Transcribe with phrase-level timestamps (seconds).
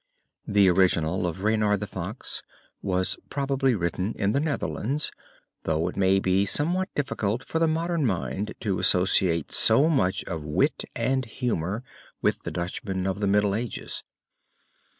[0.47, 2.41] The original of Reynard the Fox
[2.81, 5.11] was probably written in the Netherlands,
[5.61, 10.41] though it may be somewhat difficult for the modern mind to associate so much of
[10.43, 11.83] wit and humor
[12.19, 14.03] with the Dutchmen of the Middle Ages.